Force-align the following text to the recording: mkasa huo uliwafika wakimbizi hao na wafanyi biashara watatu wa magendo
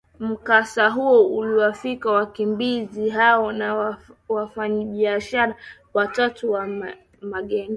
mkasa 0.19 0.89
huo 0.89 1.27
uliwafika 1.37 2.11
wakimbizi 2.11 3.09
hao 3.09 3.51
na 3.51 3.97
wafanyi 4.29 4.85
biashara 4.85 5.55
watatu 5.93 6.51
wa 6.51 6.67
magendo 7.21 7.69